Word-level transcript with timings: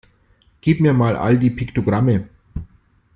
Gib 0.61 0.79
mir 0.81 0.93
mal 0.93 1.15
all 1.15 1.37
die 1.37 1.51
Piktogramme! 1.51 2.27